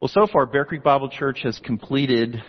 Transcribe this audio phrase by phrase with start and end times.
[0.00, 2.40] Well, so far, Bear Creek Bible Church has completed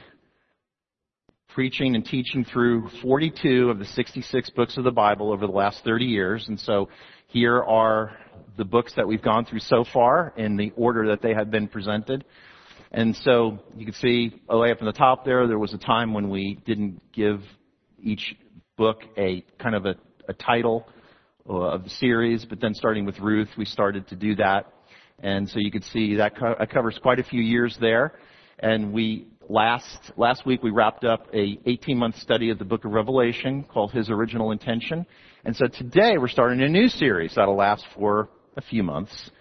[1.47, 5.83] preaching and teaching through 42 of the 66 books of the Bible over the last
[5.83, 6.45] 30 years.
[6.47, 6.89] And so
[7.25, 8.15] here are
[8.55, 11.67] the books that we've gone through so far in the order that they have been
[11.67, 12.23] presented.
[12.91, 15.79] And so you can see the way up in the top there, there was a
[15.79, 17.41] time when we didn't give
[17.99, 18.35] each
[18.77, 19.95] book a kind of a,
[20.27, 20.87] a title
[21.49, 24.71] uh, of the series, but then starting with Ruth, we started to do that.
[25.21, 28.13] And so you can see that co- covers quite a few years there.
[28.59, 32.85] And we last last week we wrapped up a 18 month study of the book
[32.85, 35.05] of Revelation called His Original Intention.
[35.45, 39.31] And so today we're starting a new series that'll last for a few months.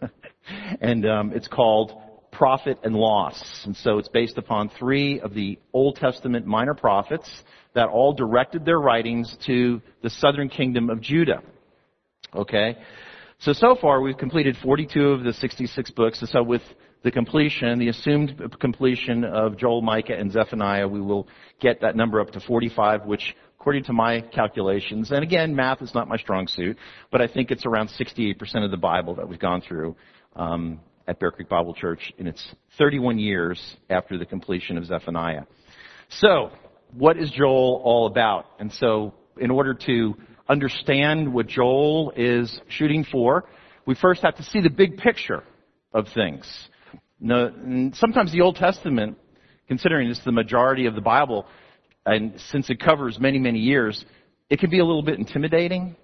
[0.80, 1.92] and um, it's called
[2.32, 3.62] Prophet and Loss.
[3.64, 7.30] And so it's based upon three of the Old Testament minor prophets
[7.74, 11.42] that all directed their writings to the southern kingdom of Judah.
[12.34, 12.76] Okay?
[13.38, 16.20] So, so far we've completed 42 of the 66 books.
[16.20, 16.62] And so with
[17.02, 21.28] the completion, the assumed completion of Joel, Micah, and Zephaniah, we will
[21.60, 25.92] get that number up to 45, which according to my calculations, and again, math is
[25.94, 26.76] not my strong suit,
[27.10, 29.96] but I think it's around 68% of the Bible that we've gone through
[30.36, 35.42] um, at Bear Creek Bible Church in its 31 years after the completion of Zephaniah.
[36.08, 36.50] So,
[36.92, 38.46] what is Joel all about?
[38.58, 40.14] And so, in order to
[40.48, 43.44] understand what Joel is shooting for,
[43.86, 45.42] we first have to see the big picture
[45.92, 46.46] of things.
[47.20, 47.50] Now,
[47.94, 49.16] sometimes the Old Testament,
[49.68, 51.46] considering it's the majority of the Bible,
[52.04, 54.04] and since it covers many, many years,
[54.50, 55.96] it can be a little bit intimidating.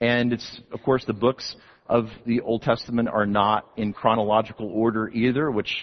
[0.00, 1.56] And it's, of course, the books
[1.88, 5.74] of the Old Testament are not in chronological order either, which,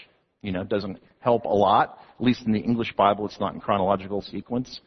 [0.42, 2.00] you know, doesn't help a lot.
[2.20, 4.82] At least in the English Bible, it's not in chronological sequence.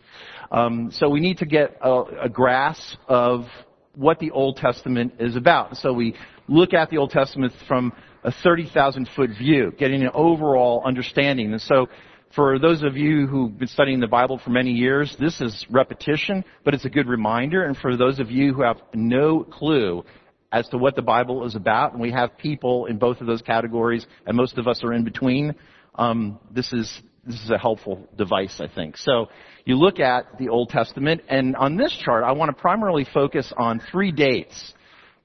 [0.51, 3.47] Um, so we need to get a, a grasp of
[3.95, 5.77] what the Old Testament is about.
[5.77, 6.15] So we
[6.49, 7.93] look at the Old Testament from
[8.25, 11.53] a 30,000 foot view, getting an overall understanding.
[11.53, 11.89] And so
[12.35, 16.45] for those of you who've been studying the Bible for many years, this is repetition,
[16.65, 17.65] but it's a good reminder.
[17.65, 20.05] And for those of you who have no clue
[20.53, 23.43] as to what the Bible is about, and we have people in both of those
[23.43, 25.55] categories, and most of us are in between,
[25.95, 28.97] um, this is this is a helpful device, I think.
[28.97, 29.29] So
[29.65, 33.53] you look at the Old Testament, and on this chart, I want to primarily focus
[33.57, 34.75] on three dates,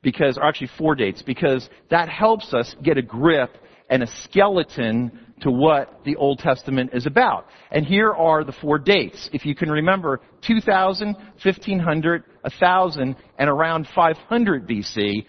[0.03, 3.57] because, or actually four dates, because that helps us get a grip
[3.89, 7.45] and a skeleton to what the Old Testament is about.
[7.71, 9.29] And here are the four dates.
[9.33, 15.25] If you can remember, 2000, 1500, 1000, and around 500 BC,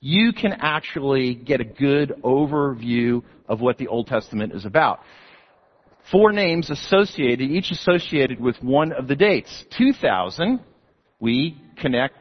[0.00, 5.00] you can actually get a good overview of what the Old Testament is about
[6.10, 9.64] four names associated, each associated with one of the dates.
[9.76, 10.60] 2000,
[11.20, 12.16] we connect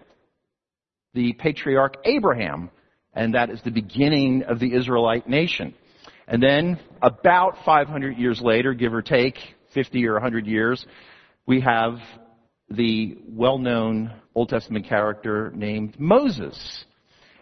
[1.13, 2.69] the patriarch Abraham,
[3.13, 5.73] and that is the beginning of the Israelite nation.
[6.27, 9.35] And then about 500 years later, give or take
[9.73, 10.85] 50 or 100 years,
[11.45, 11.99] we have
[12.69, 16.85] the well-known Old Testament character named Moses.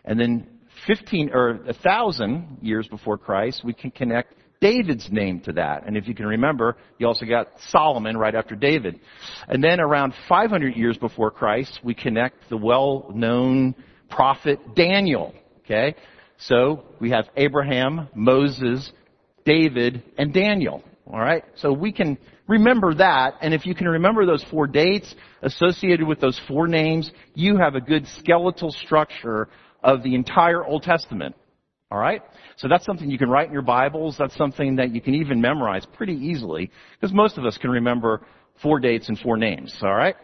[0.03, 0.47] And then
[0.88, 5.85] 15 or 1000 years before Christ, we can connect David's name to that.
[5.85, 9.00] And if you can remember, you also got Solomon right after David.
[9.47, 13.75] And then around 500 years before Christ, we connect the well-known
[14.09, 15.34] prophet Daniel.
[15.59, 15.95] Okay?
[16.38, 18.91] So we have Abraham, Moses,
[19.46, 20.84] David, and Daniel.
[21.07, 21.44] Alright?
[21.56, 26.19] So we can remember that, and if you can remember those four dates associated with
[26.19, 29.47] those four names, you have a good skeletal structure
[29.84, 31.35] of the entire Old Testament.
[31.91, 32.24] Alright?
[32.57, 34.16] So that's something you can write in your Bibles.
[34.18, 38.25] That's something that you can even memorize pretty easily, because most of us can remember
[38.62, 39.75] four dates and four names.
[39.84, 40.16] Alright?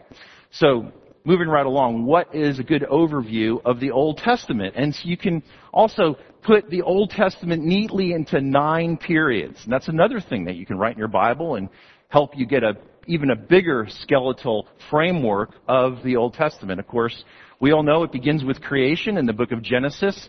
[0.50, 0.92] So,
[1.24, 4.74] moving right along, what is a good overview of the Old Testament?
[4.76, 9.60] And so you can also put the Old Testament neatly into nine periods.
[9.64, 11.68] And that's another thing that you can write in your Bible and
[12.08, 12.74] help you get a
[13.06, 16.78] even a bigger skeletal framework of the Old Testament.
[16.78, 17.24] Of course,
[17.60, 20.28] we all know it begins with creation in the book of Genesis.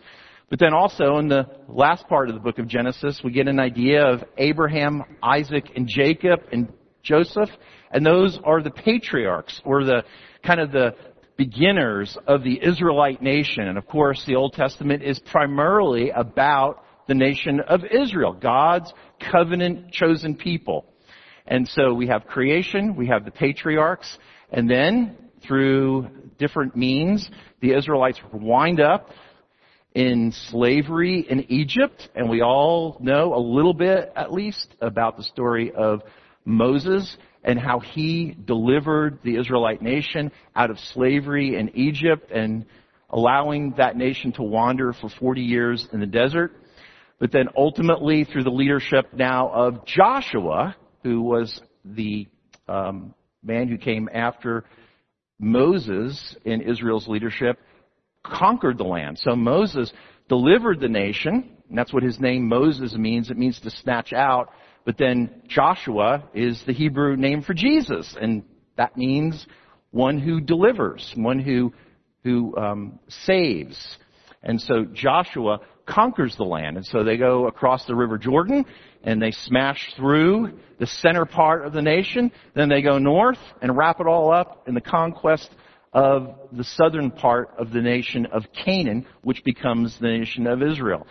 [0.49, 3.59] But then also in the last part of the book of Genesis, we get an
[3.59, 6.71] idea of Abraham, Isaac, and Jacob and
[7.03, 7.49] Joseph.
[7.91, 10.03] And those are the patriarchs or the
[10.45, 10.95] kind of the
[11.37, 13.67] beginners of the Israelite nation.
[13.67, 18.93] And of course, the Old Testament is primarily about the nation of Israel, God's
[19.31, 20.85] covenant chosen people.
[21.45, 24.17] And so we have creation, we have the patriarchs,
[24.51, 26.07] and then through
[26.37, 27.29] different means,
[27.59, 29.09] the Israelites wind up
[29.93, 35.23] in slavery in Egypt, and we all know a little bit, at least, about the
[35.23, 36.01] story of
[36.45, 42.65] Moses and how he delivered the Israelite nation out of slavery in Egypt and
[43.09, 46.51] allowing that nation to wander for 40 years in the desert.
[47.19, 52.27] But then ultimately, through the leadership now of Joshua, who was the
[52.67, 53.13] um,
[53.43, 54.65] man who came after
[55.39, 57.59] Moses in Israel's leadership,
[58.23, 59.19] conquered the land.
[59.21, 59.91] So Moses
[60.29, 63.29] delivered the nation, and that's what his name Moses means.
[63.29, 64.51] It means to snatch out.
[64.85, 68.43] But then Joshua is the Hebrew name for Jesus, and
[68.77, 69.45] that means
[69.91, 71.73] one who delivers, one who
[72.23, 73.97] who um, saves.
[74.41, 78.65] And so Joshua conquers the land, and so they go across the River Jordan,
[79.03, 82.31] and they smash through the center part of the nation.
[82.55, 85.49] Then they go north and wrap it all up in the conquest
[85.91, 91.05] of the southern part of the nation of Canaan, which becomes the nation of Israel.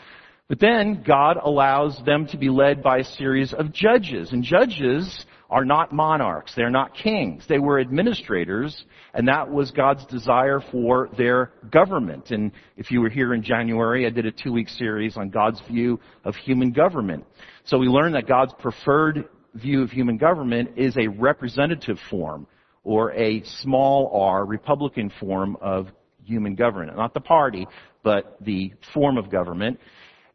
[0.52, 4.32] But then God allows them to be led by a series of judges.
[4.32, 6.52] And judges are not monarchs.
[6.54, 7.46] They're not kings.
[7.48, 8.84] They were administrators,
[9.14, 12.32] and that was God's desire for their government.
[12.32, 15.98] And if you were here in January, I did a two-week series on God's view
[16.22, 17.24] of human government.
[17.64, 22.46] So we learned that God's preferred view of human government is a representative form
[22.84, 25.86] or a small r Republican form of
[26.22, 26.94] human government.
[26.98, 27.66] Not the party,
[28.02, 29.80] but the form of government.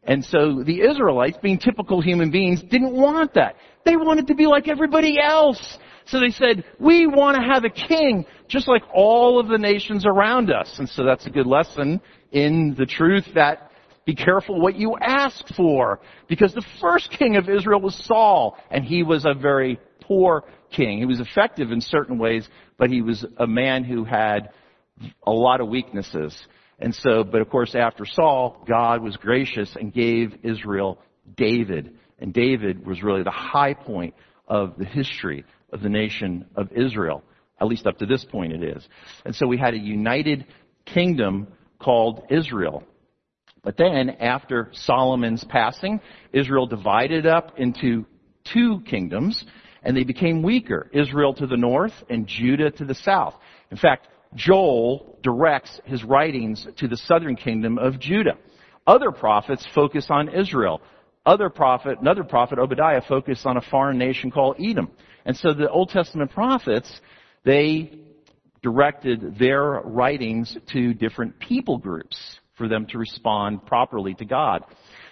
[0.04, 3.56] And so the Israelites, being typical human beings, didn't want that.
[3.84, 5.78] They wanted to be like everybody else.
[6.06, 10.06] So they said, we want to have a king just like all of the nations
[10.06, 10.78] around us.
[10.78, 12.00] And so that's a good lesson
[12.32, 13.70] in the truth that
[14.06, 16.00] be careful what you ask for.
[16.28, 20.98] Because the first king of Israel was Saul, and he was a very poor king.
[20.98, 22.48] He was effective in certain ways,
[22.78, 24.48] but he was a man who had
[25.26, 26.34] a lot of weaknesses.
[26.78, 30.98] And so, but of course after Saul, God was gracious and gave Israel
[31.36, 31.96] David.
[32.18, 34.14] And David was really the high point
[34.46, 37.22] of the history of the nation of Israel.
[37.60, 38.86] At least up to this point it is.
[39.24, 40.46] And so we had a united
[40.84, 41.48] kingdom
[41.80, 42.84] called Israel.
[43.62, 46.00] But then, after Solomon's passing,
[46.32, 48.06] Israel divided up into
[48.52, 49.44] two kingdoms,
[49.82, 50.88] and they became weaker.
[50.92, 53.34] Israel to the north and Judah to the south.
[53.70, 58.36] In fact, Joel directs his writings to the southern kingdom of Judah.
[58.86, 60.80] Other prophets focus on Israel.
[61.26, 64.90] Other prophet, another prophet, Obadiah, focused on a foreign nation called Edom.
[65.26, 66.90] And so the Old Testament prophets,
[67.44, 68.00] they
[68.62, 72.18] directed their writings to different people groups
[72.56, 74.64] for them to respond properly to God.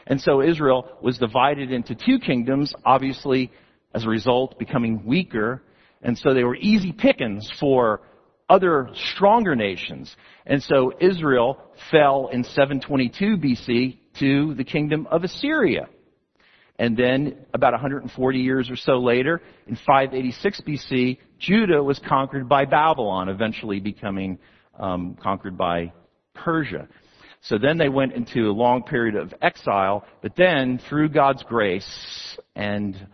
[0.07, 3.51] And so Israel was divided into two kingdoms, obviously
[3.95, 5.63] as a result becoming weaker.
[6.03, 8.01] And so they were easy pickings for
[8.49, 10.15] other stronger nations.
[10.47, 11.59] And so Israel
[11.91, 15.89] fell in 722 BC to the kingdom of Assyria.
[16.79, 22.67] And then about 140 years or so later, in 586 BC, Judah was conquered by
[22.67, 24.39] Babylon, eventually becoming
[24.79, 25.93] um, conquered by
[26.35, 26.87] Persia.
[27.41, 32.39] So then they went into a long period of exile, but then through God's grace
[32.55, 33.07] and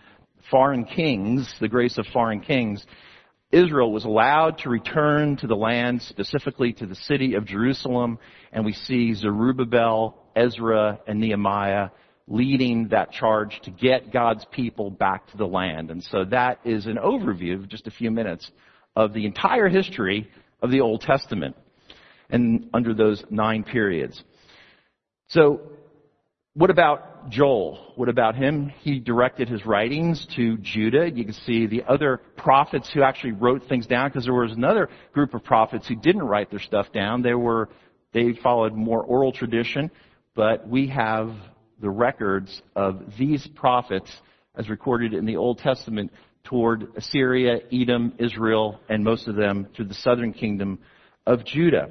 [0.50, 2.84] foreign kings, the grace of foreign kings,
[3.52, 8.18] Israel was allowed to return to the land, specifically to the city of Jerusalem,
[8.50, 11.90] and we see Zerubbabel, Ezra, and Nehemiah
[12.26, 15.90] leading that charge to get God's people back to the land.
[15.90, 18.50] And so that is an overview of just a few minutes
[18.96, 20.30] of the entire history
[20.62, 21.54] of the Old Testament
[22.30, 24.22] and under those nine periods.
[25.28, 25.60] So
[26.54, 27.92] what about Joel?
[27.96, 28.72] What about him?
[28.80, 31.10] He directed his writings to Judah.
[31.10, 34.90] You can see the other prophets who actually wrote things down because there was another
[35.14, 37.22] group of prophets who didn't write their stuff down.
[37.22, 37.70] They were,
[38.12, 39.90] they followed more oral tradition,
[40.34, 41.34] but we have
[41.80, 44.10] the records of these prophets
[44.54, 46.12] as recorded in the Old Testament
[46.44, 50.80] toward Assyria, Edom, Israel, and most of them to the southern kingdom
[51.26, 51.90] of Judah.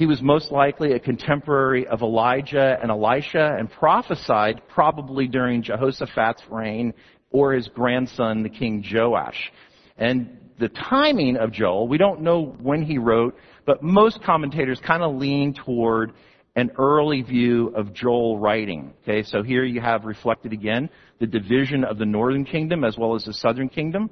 [0.00, 6.42] He was most likely a contemporary of Elijah and Elisha and prophesied probably during Jehoshaphat's
[6.48, 6.94] reign
[7.30, 9.52] or his grandson, the king Joash.
[9.98, 15.02] And the timing of Joel, we don't know when he wrote, but most commentators kind
[15.02, 16.14] of lean toward
[16.56, 18.94] an early view of Joel writing.
[19.02, 20.88] Okay, so here you have reflected again
[21.18, 24.08] the division of the northern kingdom as well as the southern kingdom.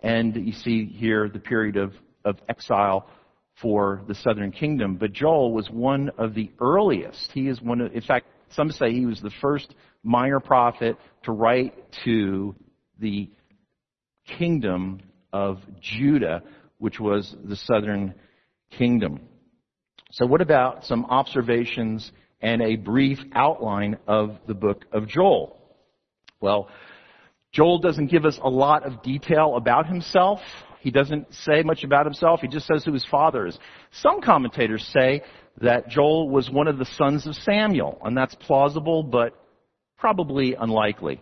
[0.00, 1.94] And you see here the period of,
[2.26, 3.08] of exile
[3.60, 4.96] for the southern kingdom.
[4.96, 7.30] But Joel was one of the earliest.
[7.32, 11.32] He is one of, in fact, some say he was the first minor prophet to
[11.32, 12.54] write to
[12.98, 13.30] the
[14.38, 15.00] kingdom
[15.32, 16.42] of Judah,
[16.78, 18.14] which was the southern
[18.76, 19.20] kingdom.
[20.12, 25.56] So what about some observations and a brief outline of the book of Joel?
[26.40, 26.68] Well,
[27.52, 30.40] Joel doesn't give us a lot of detail about himself.
[30.80, 32.40] He doesn't say much about himself.
[32.40, 33.58] He just says who his father is.
[33.92, 35.22] Some commentators say
[35.60, 39.34] that Joel was one of the sons of Samuel, and that's plausible, but
[39.98, 41.20] probably unlikely.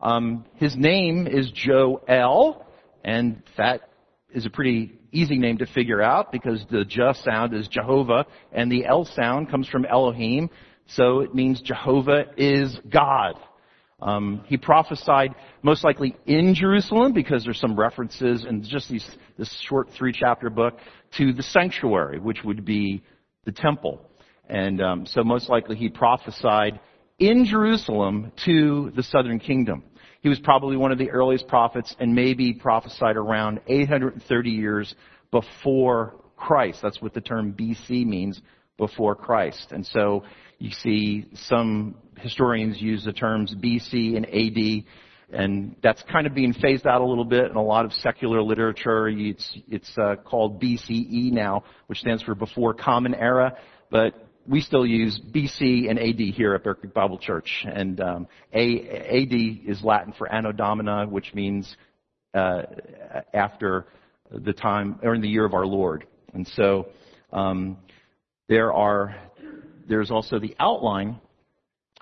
[0.00, 2.66] Um, his name is Joel,
[3.04, 3.88] and that
[4.34, 8.70] is a pretty easy name to figure out because the J sound is Jehovah, and
[8.70, 10.50] the L sound comes from Elohim,
[10.88, 13.34] so it means Jehovah is God.
[14.00, 19.50] Um, he prophesied most likely in Jerusalem because there's some references in just these, this
[19.66, 20.78] short three chapter book
[21.16, 23.02] to the sanctuary, which would be
[23.44, 24.00] the temple.
[24.48, 26.78] And um, so most likely he prophesied
[27.18, 29.82] in Jerusalem to the southern kingdom.
[30.20, 34.94] He was probably one of the earliest prophets and maybe prophesied around 830 years
[35.30, 36.80] before Christ.
[36.82, 38.40] That's what the term BC means,
[38.76, 39.68] before Christ.
[39.70, 40.24] And so
[40.58, 46.52] you see some historians use the terms BC and AD, and that's kind of being
[46.54, 49.08] phased out a little bit in a lot of secular literature.
[49.08, 53.56] It's, it's uh, called BCE now, which stands for Before Common Era,
[53.90, 57.66] but we still use BC and AD here at Bear Creek Bible Church.
[57.66, 61.76] And um, A, AD is Latin for Anno Domini, which means
[62.34, 62.62] uh,
[63.34, 63.86] after
[64.30, 66.06] the time or in the year of our Lord.
[66.32, 66.88] And so
[67.32, 67.78] um,
[68.48, 69.16] there are
[69.88, 71.20] there's also the outline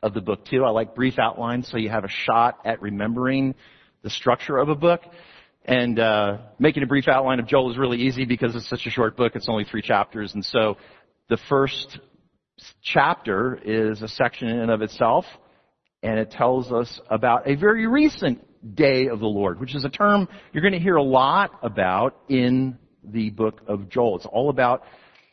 [0.02, 0.64] of the book too.
[0.64, 3.54] I like brief outlines so you have a shot at remembering
[4.02, 5.02] the structure of a book.
[5.64, 8.90] And uh, making a brief outline of Joel is really easy because it's such a
[8.90, 9.32] short book.
[9.34, 10.76] It's only three chapters, and so
[11.30, 11.98] the first
[12.82, 15.24] chapter is a section in and of itself,
[16.02, 18.44] and it tells us about a very recent
[18.76, 22.14] day of the Lord, which is a term you're going to hear a lot about
[22.28, 24.16] in the book of Joel.
[24.16, 24.82] It's all about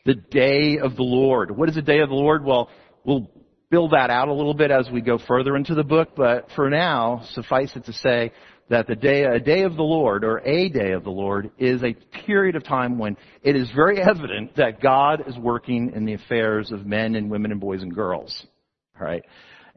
[0.04, 1.50] the day of the Lord.
[1.50, 2.44] What is the day of the Lord?
[2.44, 2.70] Well,
[3.04, 3.30] we'll
[3.70, 6.68] build that out a little bit as we go further into the book, but for
[6.68, 8.32] now, suffice it to say
[8.68, 11.82] that the day, a day of the Lord, or a day of the Lord, is
[11.82, 11.94] a
[12.26, 16.70] period of time when it is very evident that God is working in the affairs
[16.70, 18.46] of men and women and boys and girls.
[18.98, 19.24] Alright?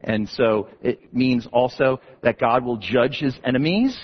[0.00, 3.98] And so it means also that God will judge his enemies,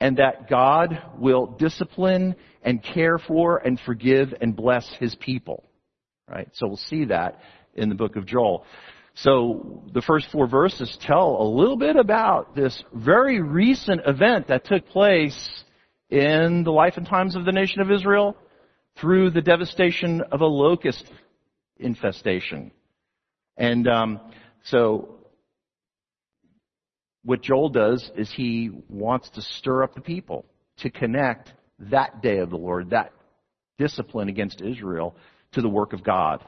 [0.00, 5.62] and that God will discipline and care for and forgive and bless his people.
[6.28, 6.48] Right?
[6.54, 7.40] So we'll see that
[7.74, 8.64] in the book of Joel.
[9.14, 14.64] So the first four verses tell a little bit about this very recent event that
[14.64, 15.64] took place
[16.10, 18.36] in the life and times of the nation of Israel
[19.00, 21.04] through the devastation of a locust
[21.78, 22.72] infestation.
[23.56, 24.20] And um,
[24.64, 25.16] so
[27.24, 30.44] what Joel does is he wants to stir up the people
[30.78, 33.12] to connect that day of the Lord, that
[33.78, 35.16] discipline against Israel,
[35.52, 36.44] to the work of God.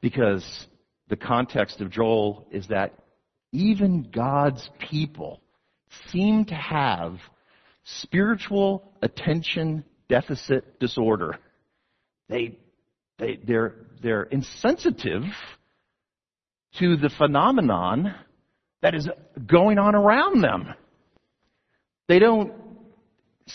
[0.00, 0.66] Because
[1.08, 2.94] the context of Joel is that
[3.52, 5.40] even God's people
[6.08, 7.18] seem to have
[7.84, 11.38] spiritual attention deficit disorder.
[12.28, 12.58] They,
[13.18, 15.22] they, they're, they're insensitive
[16.78, 18.14] to the phenomenon
[18.80, 19.08] that is
[19.46, 20.74] going on around them.
[22.08, 22.52] They don't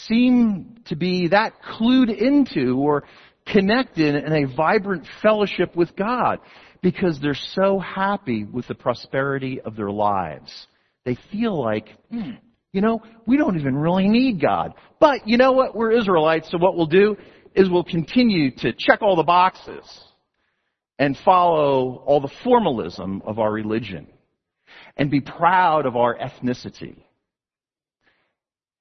[0.05, 3.03] seem to be that clued into or
[3.45, 6.39] connected in a vibrant fellowship with God
[6.81, 10.67] because they're so happy with the prosperity of their lives.
[11.05, 12.31] They feel like, hmm,
[12.73, 14.73] you know, we don't even really need God.
[14.99, 15.75] But you know what?
[15.75, 17.15] We're Israelites, so what we'll do
[17.55, 19.83] is we'll continue to check all the boxes
[20.99, 24.07] and follow all the formalism of our religion
[24.95, 26.97] and be proud of our ethnicity.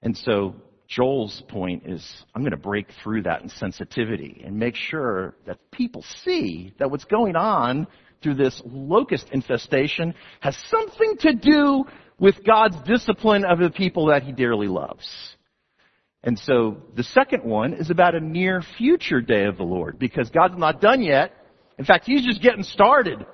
[0.03, 0.57] And so
[0.89, 6.05] Joel's point is, I'm going to break through that insensitivity and make sure that people
[6.25, 7.87] see that what's going on
[8.23, 11.85] through this locust infestation has something to do
[12.19, 15.07] with God's discipline of the people that he dearly loves.
[16.23, 20.31] And so the second one is about a near future day of the Lord because
[20.31, 21.33] God's not done yet.
[21.79, 23.25] In fact, he's just getting started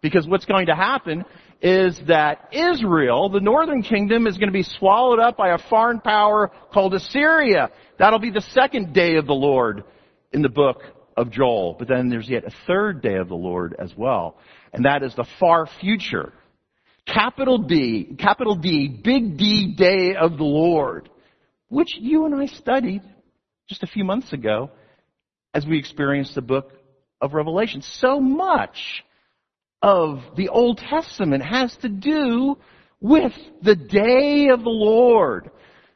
[0.00, 1.24] because what's going to happen
[1.62, 6.00] is that Israel, the northern kingdom, is going to be swallowed up by a foreign
[6.00, 7.70] power called Assyria.
[7.98, 9.84] That'll be the second day of the Lord
[10.32, 10.82] in the book
[11.16, 11.76] of Joel.
[11.78, 14.38] But then there's yet a third day of the Lord as well.
[14.72, 16.32] And that is the far future.
[17.06, 21.10] Capital D, capital D, big D day of the Lord.
[21.68, 23.02] Which you and I studied
[23.68, 24.70] just a few months ago
[25.52, 26.72] as we experienced the book
[27.20, 27.82] of Revelation.
[27.82, 29.04] So much
[29.82, 32.56] of the Old Testament has to do
[33.00, 33.32] with
[33.62, 35.50] the day of the Lord.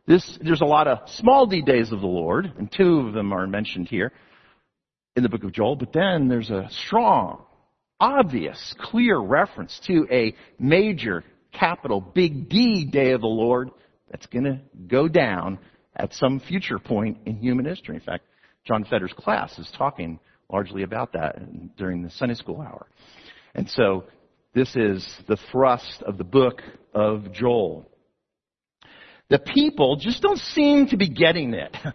[0.07, 3.33] This, there's a lot of small d days of the Lord, and two of them
[3.33, 4.13] are mentioned here
[5.17, 7.43] in the book of Joel, but then there's a strong,
[8.01, 13.71] obvious, clear reference to a major, capital, big D day of the Lord
[14.11, 15.59] that's going to go down
[15.97, 17.95] at some future point in human history.
[17.95, 18.25] In fact,
[18.65, 20.19] John Fetter's class is talking
[20.51, 22.87] largely about that during the Sunday school hour.
[23.55, 24.05] And so
[24.55, 26.63] This is the thrust of the book
[26.95, 27.89] of Joel.
[29.29, 31.77] The people just don't seem to be getting it.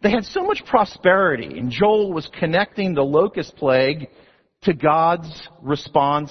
[0.00, 4.08] They had so much prosperity, and Joel was connecting the locust plague
[4.62, 6.30] to God's response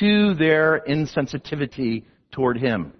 [0.00, 2.92] to their insensitivity toward Him.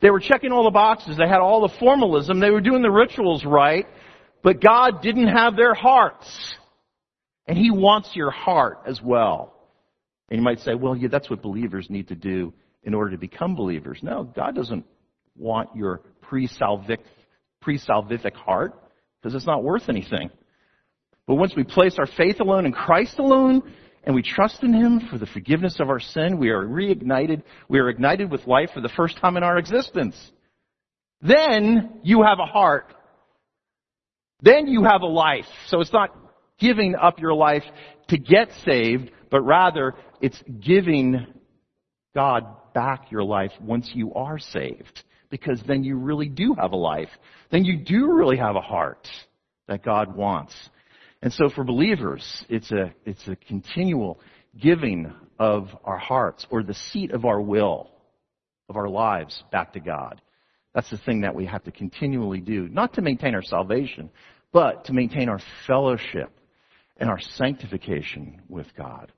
[0.00, 1.18] They were checking all the boxes.
[1.18, 2.40] They had all the formalism.
[2.40, 3.86] They were doing the rituals right,
[4.42, 6.26] but God didn't have their hearts.
[7.46, 9.54] And He wants your heart as well.
[10.32, 13.18] And you might say, well, yeah, that's what believers need to do in order to
[13.18, 13.98] become believers.
[14.00, 14.86] No, God doesn't
[15.36, 17.00] want your pre-salvific,
[17.60, 18.72] pre-salvific heart
[19.20, 20.30] because it's not worth anything.
[21.26, 23.74] But once we place our faith alone in Christ alone
[24.04, 27.42] and we trust in Him for the forgiveness of our sin, we are reignited.
[27.68, 30.16] We are ignited with life for the first time in our existence.
[31.20, 32.94] Then you have a heart.
[34.40, 35.44] Then you have a life.
[35.66, 36.16] So it's not
[36.58, 37.64] giving up your life
[38.08, 41.26] to get saved, but rather it's giving
[42.14, 46.76] God back your life once you are saved because then you really do have a
[46.76, 47.08] life.
[47.50, 49.08] Then you do really have a heart
[49.66, 50.54] that God wants.
[51.22, 54.20] And so for believers, it's a, it's a continual
[54.60, 57.90] giving of our hearts or the seat of our will,
[58.68, 60.20] of our lives back to God.
[60.74, 64.10] That's the thing that we have to continually do, not to maintain our salvation,
[64.52, 66.30] but to maintain our fellowship
[66.98, 69.10] and our sanctification with God.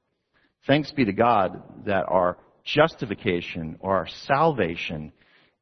[0.66, 5.12] Thanks be to God that our justification or our salvation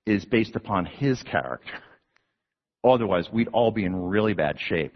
[0.07, 1.73] is based upon his character.
[2.85, 4.95] Otherwise, we'd all be in really bad shape.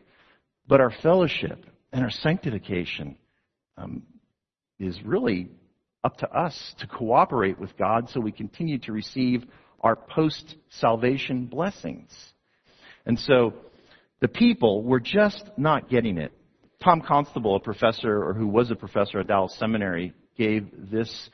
[0.68, 3.16] But our fellowship and our sanctification
[3.76, 4.02] um,
[4.78, 5.48] is really
[6.04, 9.44] up to us to cooperate with God so we continue to receive
[9.80, 12.10] our post salvation blessings.
[13.06, 13.54] And so
[14.20, 16.32] the people were just not getting it.
[16.86, 21.30] Tom Constable, a professor, or who was a professor at Dallas Seminary, gave this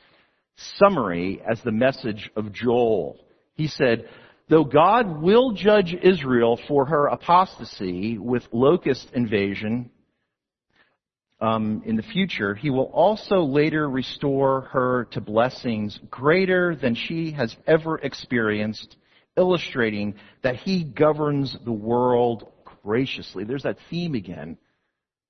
[0.77, 3.17] summary as the message of Joel
[3.55, 4.09] he said,
[4.49, 9.89] Though God will judge Israel for her apostasy with locust invasion
[11.39, 17.31] um, in the future, he will also later restore her to blessings greater than she
[17.31, 18.95] has ever experienced,
[19.37, 22.51] illustrating that he governs the world
[22.83, 23.43] graciously.
[23.43, 24.57] There's that theme again.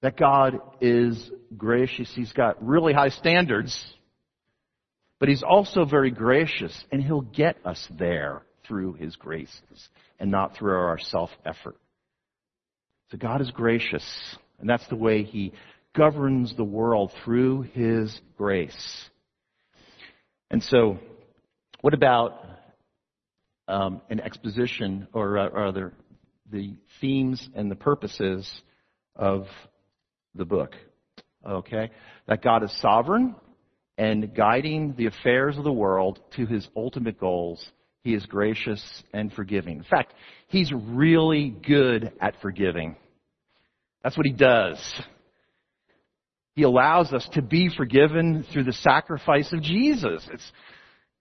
[0.03, 2.11] That God is gracious.
[2.13, 3.75] He's got really high standards
[5.23, 9.87] but He's also very gracious, and He'll get us there through His graces
[10.19, 11.77] and not through our self effort.
[13.09, 14.03] So God is gracious,
[14.59, 15.53] and that's the way He
[15.95, 19.09] governs the world through His grace.
[20.51, 20.97] And so,
[21.79, 22.45] what about
[23.69, 25.93] um, an exposition, or uh, rather,
[26.51, 28.45] the themes and the purposes
[29.15, 29.45] of
[30.35, 30.75] the book?
[31.47, 31.91] Okay?
[32.27, 33.35] That God is sovereign,
[33.97, 37.63] and guiding the affairs of the world to his ultimate goals.
[38.03, 39.77] He is gracious and forgiving.
[39.77, 40.13] In fact,
[40.47, 42.95] he's really good at forgiving.
[44.03, 44.77] That's what he does.
[46.55, 50.27] He allows us to be forgiven through the sacrifice of Jesus.
[50.31, 50.51] It's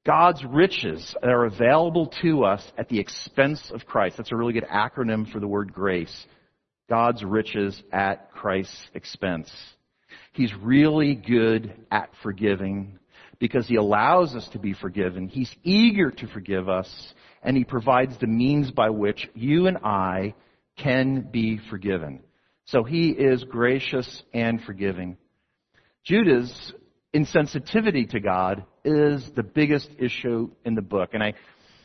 [0.04, 4.16] God's riches that are available to us at the expense of Christ.
[4.16, 6.26] That's a really good acronym for the word grace.
[6.92, 9.50] God's riches at Christ's expense.
[10.34, 12.98] He's really good at forgiving
[13.38, 15.26] because he allows us to be forgiven.
[15.26, 20.34] He's eager to forgive us and he provides the means by which you and I
[20.76, 22.20] can be forgiven.
[22.66, 25.16] So he is gracious and forgiving.
[26.04, 26.74] Judah's
[27.14, 31.14] insensitivity to God is the biggest issue in the book.
[31.14, 31.32] And I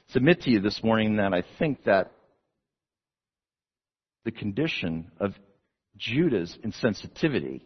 [0.08, 2.12] submit to you this morning that I think that
[4.28, 5.34] the condition of
[5.96, 7.62] Judah's insensitivity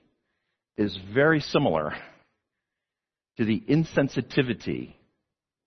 [0.78, 1.96] is very similar
[3.38, 4.94] to the insensitivity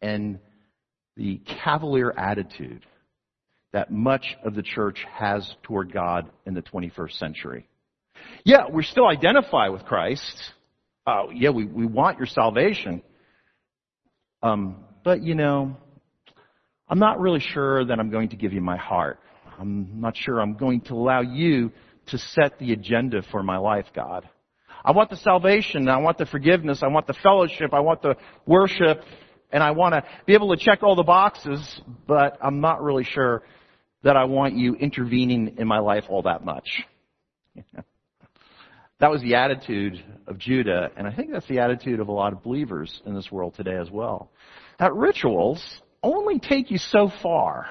[0.00, 0.38] and
[1.16, 2.86] the cavalier attitude
[3.72, 7.66] that much of the church has toward God in the 21st century.
[8.44, 10.52] Yeah, we still identify with Christ.
[11.08, 13.02] Uh, yeah, we, we want your salvation.
[14.44, 15.76] Um, but, you know,
[16.88, 19.18] I'm not really sure that I'm going to give you my heart.
[19.58, 21.72] I'm not sure I'm going to allow you
[22.06, 24.28] to set the agenda for my life, God.
[24.84, 25.88] I want the salvation.
[25.88, 26.80] I want the forgiveness.
[26.82, 27.72] I want the fellowship.
[27.72, 29.02] I want the worship.
[29.50, 33.04] And I want to be able to check all the boxes, but I'm not really
[33.04, 33.42] sure
[34.02, 36.82] that I want you intervening in my life all that much.
[39.00, 42.32] that was the attitude of Judah, and I think that's the attitude of a lot
[42.32, 44.30] of believers in this world today as well.
[44.78, 45.62] That rituals
[46.02, 47.66] only take you so far.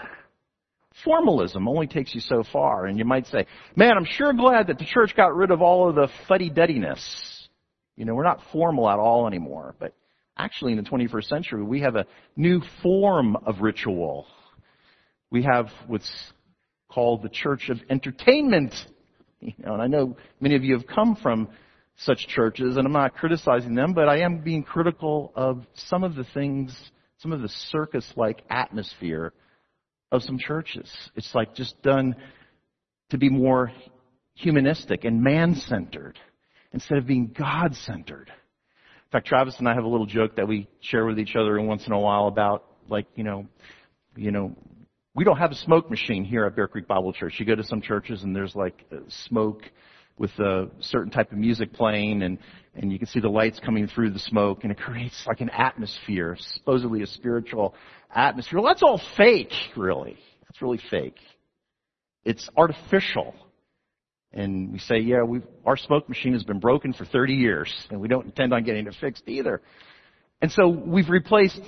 [1.04, 2.86] Formalism only takes you so far.
[2.86, 5.90] And you might say, man, I'm sure glad that the church got rid of all
[5.90, 7.48] of the fuddy-duddiness.
[7.96, 9.94] You know, we're not formal at all anymore, but
[10.38, 14.26] Actually, in the 21st century, we have a new form of ritual.
[15.30, 16.12] We have what's
[16.90, 18.74] called the church of entertainment.
[19.40, 21.50] You know, and I know many of you have come from
[21.98, 26.16] such churches, and I'm not criticizing them, but I am being critical of some of
[26.16, 26.76] the things,
[27.20, 29.34] some of the circus-like atmosphere
[30.14, 30.90] of some churches.
[31.16, 32.16] It's like just done
[33.10, 33.72] to be more
[34.36, 36.18] humanistic and man-centered
[36.72, 38.30] instead of being God-centered.
[38.30, 41.60] In fact, Travis and I have a little joke that we share with each other
[41.62, 43.46] once in a while about, like, you know,
[44.16, 44.56] you know,
[45.16, 47.36] we don't have a smoke machine here at Bear Creek Bible Church.
[47.38, 48.86] You go to some churches and there's like
[49.28, 49.64] smoke
[50.18, 52.38] with a certain type of music playing and,
[52.76, 55.50] and you can see the lights coming through the smoke and it creates like an
[55.50, 57.76] atmosphere, supposedly a spiritual
[58.14, 58.60] atmosphere.
[58.60, 60.18] Well, that's all fake, really.
[60.48, 61.18] That's really fake.
[62.26, 63.36] It's artificial.
[64.32, 68.00] And we say, yeah, we our smoke machine has been broken for 30 years, and
[68.00, 69.62] we don't intend on getting it fixed either.
[70.42, 71.62] And so we've replaced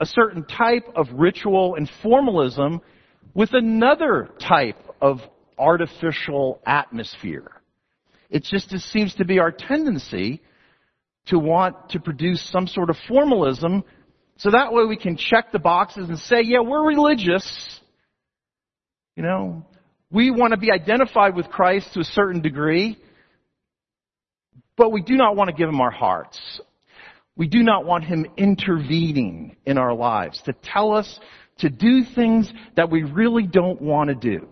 [0.00, 2.80] a certain type of ritual and formalism
[3.34, 5.20] with another type of
[5.58, 7.59] artificial atmosphere.
[8.30, 10.40] It just it seems to be our tendency
[11.26, 13.84] to want to produce some sort of formalism
[14.40, 17.80] so that way we can check the boxes and say, yeah, we're religious.
[19.14, 19.66] You know,
[20.10, 22.96] we want to be identified with Christ to a certain degree,
[24.78, 26.40] but we do not want to give him our hearts.
[27.36, 31.20] We do not want him intervening in our lives to tell us
[31.58, 34.48] to do things that we really don't want to do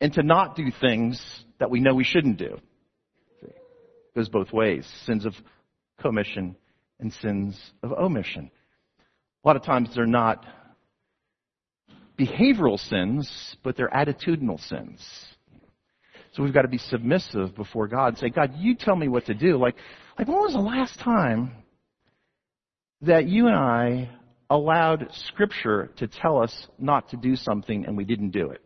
[0.00, 1.20] and to not do things
[1.58, 2.58] that we know we shouldn't do.
[3.42, 3.54] It
[4.14, 4.86] goes both ways.
[5.04, 5.34] Sins of
[6.00, 6.56] commission
[7.00, 8.50] and sins of omission.
[9.44, 10.44] A lot of times they're not
[12.18, 15.06] behavioral sins, but they're attitudinal sins.
[16.32, 19.26] So we've got to be submissive before God and say, God, you tell me what
[19.26, 19.56] to do.
[19.56, 19.76] Like,
[20.18, 21.52] like when was the last time
[23.02, 24.10] that you and I
[24.50, 28.60] allowed Scripture to tell us not to do something and we didn't do it?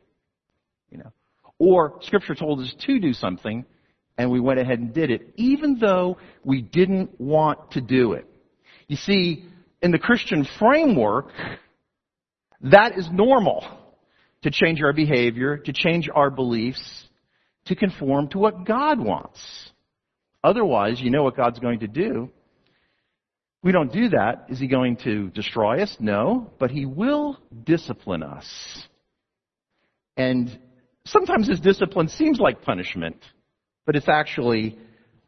[0.91, 1.13] You know,
[1.61, 3.65] or Scripture told us to do something
[4.19, 8.27] and we went ahead and did it, even though we didn't want to do it.
[8.89, 9.45] You see,
[9.81, 11.31] in the Christian framework,
[12.63, 13.65] that is normal
[14.43, 16.83] to change our behavior, to change our beliefs,
[17.67, 19.41] to conform to what God wants.
[20.43, 22.31] Otherwise, you know what God's going to do.
[23.63, 24.47] We don't do that.
[24.49, 25.95] Is He going to destroy us?
[26.01, 28.47] No, but He will discipline us.
[30.17, 30.59] And
[31.05, 33.17] sometimes His discipline seems like punishment,
[33.87, 34.79] but it's actually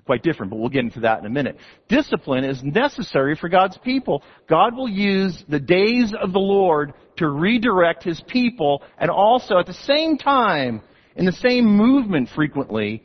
[0.05, 1.57] quite different, but we'll get into that in a minute.
[1.89, 4.23] Discipline is necessary for God's people.
[4.49, 9.67] God will use the days of the Lord to redirect His people and also at
[9.67, 10.83] the same time,
[11.15, 13.05] in the same movement frequently,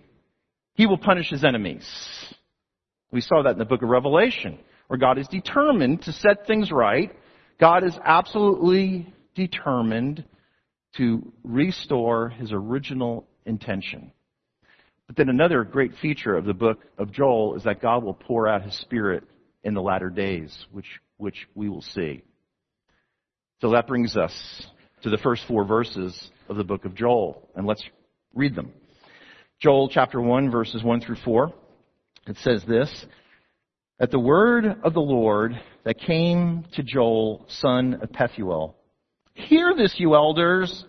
[0.74, 1.88] He will punish His enemies.
[3.12, 6.72] We saw that in the book of Revelation, where God is determined to set things
[6.72, 7.16] right.
[7.60, 10.24] God is absolutely determined
[10.98, 14.12] to restore His original intention.
[15.08, 18.48] But then another great feature of the book of Joel is that God will pour
[18.48, 19.24] out his spirit
[19.64, 22.24] in the latter days, which, which we will see.
[23.62, 24.34] So that brings us
[25.04, 27.84] to the first four verses of the book of Joel, and let's
[28.36, 28.72] read them.
[29.60, 31.54] Joel chapter 1 verses 1 through 4.
[32.28, 33.06] It says this,
[34.00, 38.76] At the word of the Lord that came to Joel, son of Pethuel.
[39.38, 40.86] Hear this, you elders.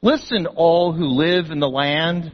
[0.00, 2.32] Listen, all who live in the land.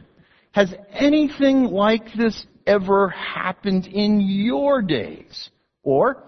[0.51, 5.49] Has anything like this ever happened in your days
[5.83, 6.23] or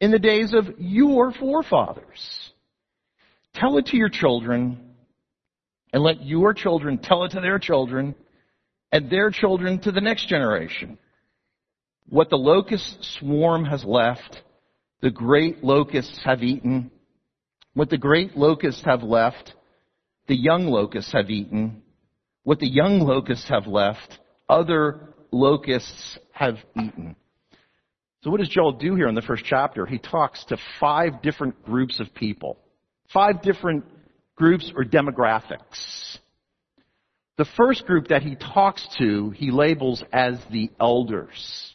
[0.00, 2.52] in the days of your forefathers?
[3.54, 4.94] Tell it to your children
[5.92, 8.14] and let your children tell it to their children
[8.90, 10.98] and their children to the next generation.
[12.08, 14.42] What the locust swarm has left,
[15.00, 16.90] the great locusts have eaten.
[17.74, 19.54] What the great locusts have left,
[20.26, 21.82] the young locusts have eaten.
[22.44, 27.16] What the young locusts have left, other locusts have eaten.
[28.22, 29.86] So what does Joel do here in the first chapter?
[29.86, 32.58] He talks to five different groups of people.
[33.12, 33.84] Five different
[34.36, 36.18] groups or demographics.
[37.38, 41.71] The first group that he talks to, he labels as the elders.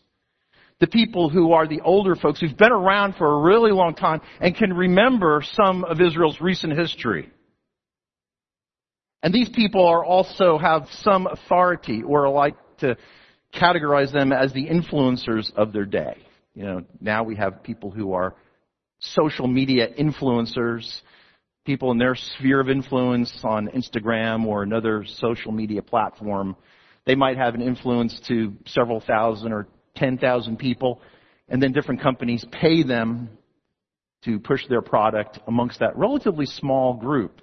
[0.79, 4.21] The people who are the older folks who've been around for a really long time
[4.39, 7.31] and can remember some of Israel's recent history.
[9.23, 12.95] And these people are also have some authority or like to
[13.55, 16.17] categorize them as the influencers of their day.
[16.53, 18.35] You know, now we have people who are
[18.99, 21.01] social media influencers,
[21.65, 26.55] people in their sphere of influence on Instagram or another social media platform.
[27.05, 31.01] They might have an influence to several thousand or 10,000 people.
[31.49, 33.29] and then different companies pay them
[34.25, 37.41] to push their product amongst that relatively small group.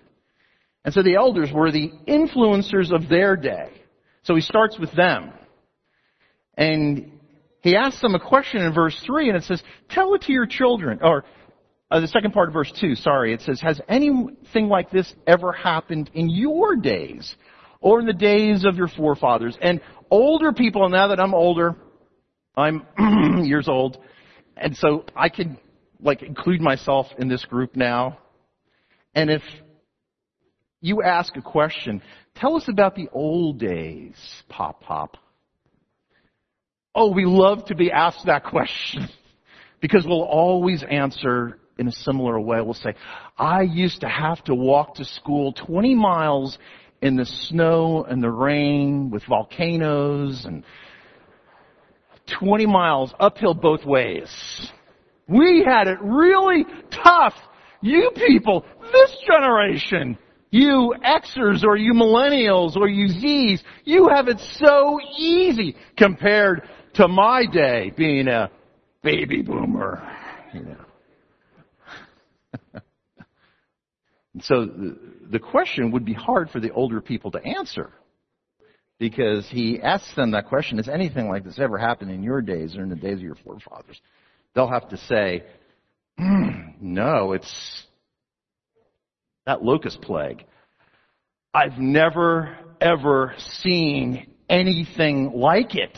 [0.84, 3.70] And so the elders were the influencers of their day.
[4.24, 5.32] So he starts with them.
[6.56, 7.12] And
[7.62, 10.46] he asks them a question in verse 3 and it says, tell it to your
[10.46, 11.24] children, or
[11.90, 15.52] uh, the second part of verse 2, sorry, it says, has anything like this ever
[15.52, 17.34] happened in your days
[17.80, 19.56] or in the days of your forefathers?
[19.62, 21.76] And older people, now that I'm older,
[22.56, 22.86] I'm
[23.44, 23.98] years old,
[24.56, 25.58] and so I can
[26.00, 28.18] like include myself in this group now.
[29.14, 29.42] And if
[30.80, 32.02] you ask a question,
[32.34, 34.16] tell us about the old days,
[34.48, 35.16] Pop Pop.
[36.94, 39.08] Oh, we love to be asked that question
[39.80, 42.60] because we'll always answer in a similar way.
[42.60, 42.94] We'll say,
[43.36, 46.56] I used to have to walk to school 20 miles
[47.02, 50.64] in the snow and the rain with volcanoes and
[52.38, 54.28] 20 miles uphill both ways.
[55.28, 57.34] We had it really tough.
[57.80, 60.18] You people, this generation,
[60.50, 67.08] you Xers or you millennials or you Zs, you have it so easy compared to
[67.08, 68.50] my day being a
[69.02, 70.02] baby boomer.
[70.52, 70.84] You know.
[74.42, 74.66] so
[75.30, 77.92] the, question would be hard for the older people to answer
[78.98, 82.76] because he asks them that question, has anything like this ever happened in your days
[82.76, 84.00] or in the days of your forefathers?
[84.54, 85.44] They'll have to say,
[86.18, 87.84] mm, no, it's
[89.46, 90.44] that locust plague.
[91.52, 95.96] I've never ever seen anything like it.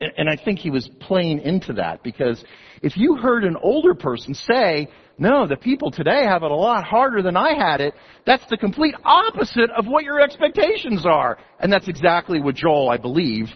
[0.00, 2.42] And I think he was playing into that because
[2.82, 6.82] if you heard an older person say, no, the people today have it a lot
[6.82, 7.94] harder than I had it,
[8.26, 11.38] that's the complete opposite of what your expectations are.
[11.60, 13.48] And that's exactly what Joel, I believe,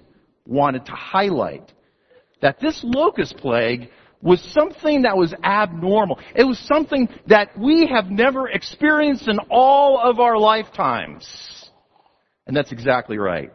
[0.47, 1.73] wanted to highlight.
[2.43, 3.89] That this locust plague
[4.21, 6.21] was something that was abnormal.
[6.35, 11.71] It was something that we have never experienced in all of our lifetimes.
[12.47, 13.53] And that's exactly right.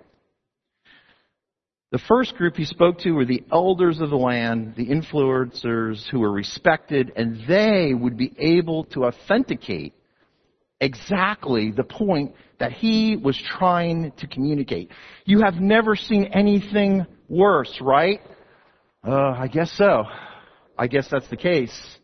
[1.92, 6.20] The first group he spoke to were the elders of the land, the influencers who
[6.20, 9.96] were respected, and they would be able to authenticate
[10.80, 14.92] exactly the point that he was trying to communicate.
[15.26, 18.22] You have never seen anything worse, right?
[19.04, 20.04] Uh, I guess so.
[20.78, 21.98] I guess that's the case.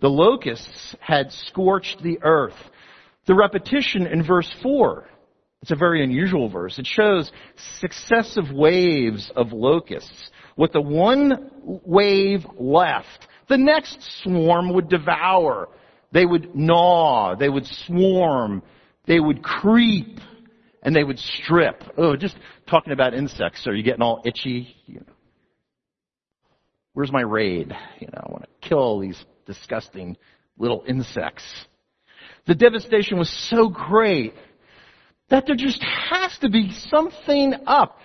[0.00, 2.56] The locusts had scorched the earth.
[3.26, 5.06] The repetition in verse 4
[5.62, 6.78] it's a very unusual verse.
[6.78, 7.30] It shows
[7.80, 10.30] successive waves of locusts.
[10.56, 15.68] With the one wave left, the next swarm would devour.
[16.12, 17.34] They would gnaw.
[17.36, 18.62] They would swarm.
[19.06, 20.20] They would creep.
[20.82, 21.82] And they would strip.
[21.96, 22.36] Oh, just
[22.68, 23.66] talking about insects.
[23.66, 24.76] Are you getting all itchy?
[24.86, 25.12] You know.
[26.92, 27.72] Where's my raid?
[28.00, 30.16] You know, I want to kill these disgusting
[30.56, 31.44] little insects.
[32.46, 34.34] The devastation was so great
[35.30, 37.98] that there just has to be something up.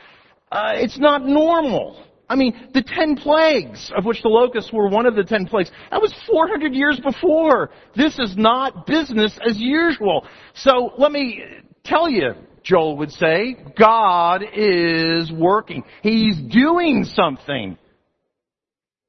[0.52, 2.04] Uh, it's not normal.
[2.30, 5.72] I mean, the ten plagues, of which the locusts were one of the ten plagues,
[5.92, 7.70] that was 400 years before.
[7.96, 10.26] This is not business as usual.
[10.54, 11.44] So let me
[11.84, 12.34] tell you,
[12.64, 15.84] Joel would say, God is working.
[16.02, 17.78] He's doing something.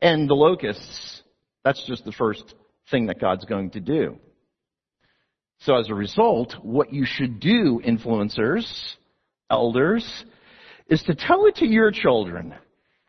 [0.02, 1.22] And the locusts,
[1.64, 2.54] that's just the first
[2.90, 4.18] thing that God's going to do.
[5.64, 8.66] So as a result, what you should do, influencers,
[9.50, 10.24] elders,
[10.88, 12.54] is to tell it to your children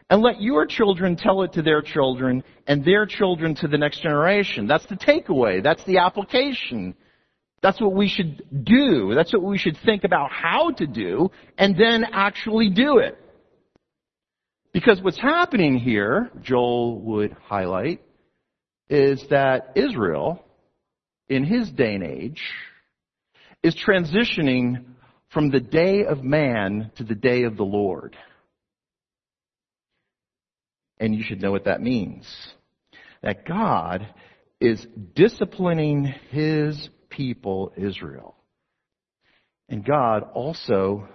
[0.10, 4.02] and let your children tell it to their children and their children to the next
[4.02, 4.68] generation.
[4.68, 5.62] That's the takeaway.
[5.62, 6.96] That's the application.
[7.62, 9.14] That's what we should do.
[9.14, 13.20] That's what we should think about how to do and then actually do it.
[14.72, 18.02] Because what's happening here, Joel would highlight,
[18.90, 20.45] is that Israel
[21.30, 22.42] in his day and age
[23.64, 24.86] is transitioning
[25.30, 28.16] from the day of man to the day of the Lord.
[31.00, 32.26] And you should know what that means.
[33.22, 34.08] That God
[34.62, 38.36] is disciplining his people, Israel.
[39.68, 41.08] And God also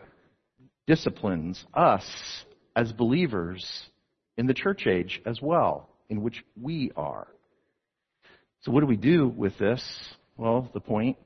[0.86, 2.04] disciplines us
[2.74, 3.64] as believers
[4.36, 7.28] in the church age as well, in which we are.
[8.62, 9.82] So what do we do with this?
[10.36, 11.16] Well, the point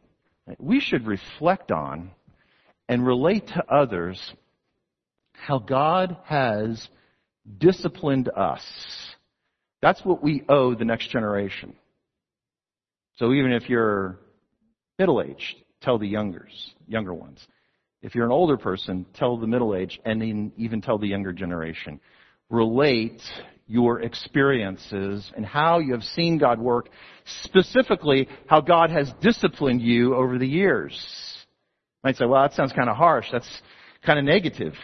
[0.58, 2.10] we should reflect on
[2.88, 4.20] and relate to others
[5.32, 6.86] how God has
[7.58, 8.62] disciplined us.
[9.82, 11.74] That's what we owe the next generation.
[13.16, 14.18] So even if you're
[14.98, 17.46] middle aged, tell the youngers, younger ones.
[18.00, 22.00] If you're an older person, tell the middle aged and even tell the younger generation.
[22.50, 23.20] relate
[23.66, 26.88] your experiences and how you have seen God work,
[27.42, 30.92] specifically how God has disciplined you over the years.
[32.02, 33.26] You might say, well, that sounds kind of harsh.
[33.32, 33.48] That's
[34.04, 34.74] kind of negative.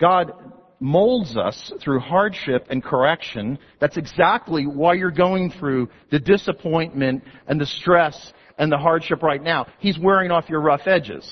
[0.00, 0.32] God
[0.80, 3.58] molds us through hardship and correction.
[3.80, 9.42] That's exactly why you're going through the disappointment and the stress and the hardship right
[9.42, 9.66] now.
[9.78, 11.24] He's wearing off your rough edges.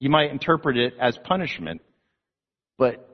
[0.00, 1.80] You might interpret it as punishment,
[2.76, 3.07] but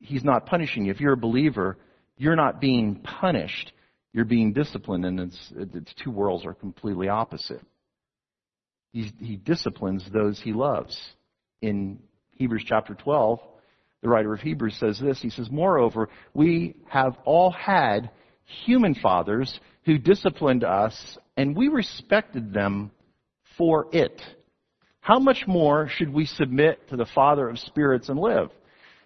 [0.00, 0.92] He's not punishing you.
[0.92, 1.78] If you're a believer,
[2.16, 3.72] you're not being punished.
[4.12, 7.62] You're being disciplined, and it's, it's two worlds are completely opposite.
[8.92, 10.98] He, he disciplines those he loves.
[11.60, 11.98] In
[12.36, 13.40] Hebrews chapter 12,
[14.02, 15.20] the writer of Hebrews says this.
[15.20, 18.10] He says, Moreover, we have all had
[18.66, 22.90] human fathers who disciplined us, and we respected them
[23.58, 24.20] for it.
[25.00, 28.50] How much more should we submit to the Father of spirits and live?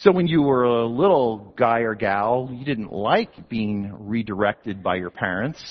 [0.00, 4.96] So when you were a little guy or gal, you didn't like being redirected by
[4.96, 5.62] your parents.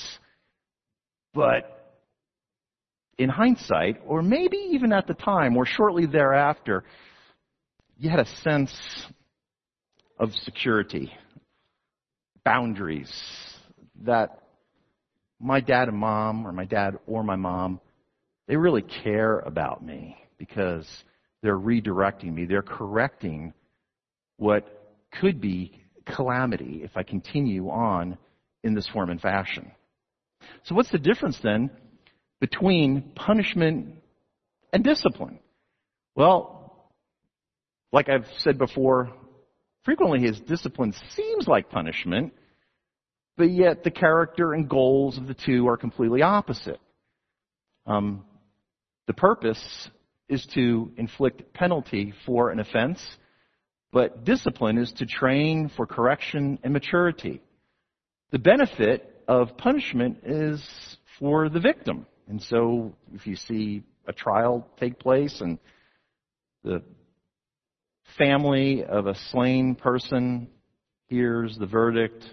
[1.33, 1.95] But
[3.17, 6.83] in hindsight, or maybe even at the time, or shortly thereafter,
[7.97, 8.71] you had a sense
[10.19, 11.11] of security,
[12.45, 13.11] boundaries,
[14.03, 14.43] that
[15.39, 17.81] my dad and mom, or my dad or my mom,
[18.47, 20.87] they really care about me because
[21.41, 22.45] they're redirecting me.
[22.45, 23.53] They're correcting
[24.39, 28.17] what could be calamity if I continue on
[28.63, 29.71] in this form and fashion.
[30.63, 31.69] So what's the difference then
[32.39, 33.95] between punishment
[34.73, 35.39] and discipline?
[36.15, 36.89] Well,
[37.91, 39.11] like I've said before,
[39.83, 42.33] frequently his discipline seems like punishment,
[43.37, 46.79] but yet the character and goals of the two are completely opposite.
[47.85, 48.23] Um,
[49.07, 49.89] the purpose
[50.27, 53.01] is to inflict penalty for an offense,
[53.91, 57.41] but discipline is to train for correction and maturity.
[58.31, 60.63] The benefit of punishment is
[61.17, 62.05] for the victim.
[62.27, 65.57] And so if you see a trial take place and
[66.63, 66.83] the
[68.17, 70.49] family of a slain person
[71.07, 72.23] hears the verdict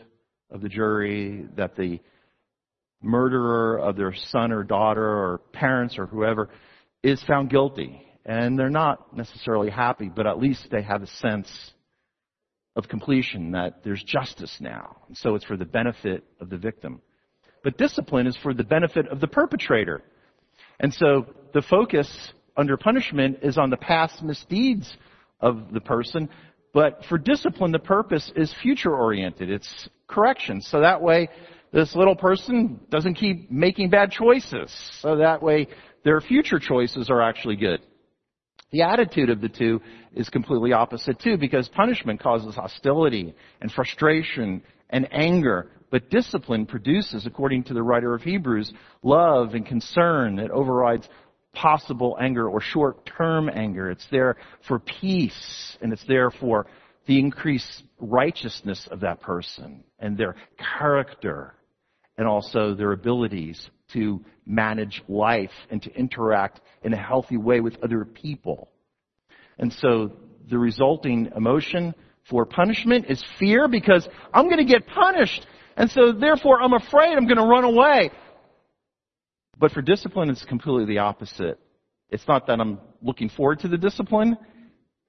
[0.50, 2.00] of the jury that the
[3.02, 6.50] murderer of their son or daughter or parents or whoever
[7.02, 11.48] is found guilty and they're not necessarily happy, but at least they have a sense
[12.74, 14.96] of completion that there's justice now.
[15.08, 17.00] And so it's for the benefit of the victim.
[17.62, 20.02] But discipline is for the benefit of the perpetrator.
[20.80, 24.94] And so the focus under punishment is on the past misdeeds
[25.40, 26.28] of the person,
[26.74, 29.50] but for discipline, the purpose is future oriented.
[29.50, 30.60] It's correction.
[30.60, 31.28] So that way,
[31.72, 34.74] this little person doesn't keep making bad choices.
[35.00, 35.68] So that way,
[36.04, 37.80] their future choices are actually good.
[38.76, 39.80] The attitude of the two
[40.14, 44.60] is completely opposite too, because punishment causes hostility and frustration
[44.90, 48.70] and anger, but discipline produces, according to the writer of Hebrews,
[49.02, 51.08] love and concern that overrides
[51.54, 53.90] possible anger or short-term anger.
[53.90, 54.36] It's there
[54.68, 56.66] for peace, and it's there for
[57.06, 60.36] the increased righteousness of that person and their
[60.78, 61.54] character
[62.18, 67.76] and also their abilities to manage life and to interact in a healthy way with
[67.82, 68.68] other people.
[69.58, 70.12] And so
[70.48, 71.94] the resulting emotion
[72.28, 75.46] for punishment is fear because I'm going to get punished.
[75.76, 78.10] And so therefore I'm afraid I'm going to run away.
[79.58, 81.58] But for discipline, it's completely the opposite.
[82.10, 84.36] It's not that I'm looking forward to the discipline,